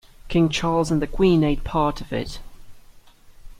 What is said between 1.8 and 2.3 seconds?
of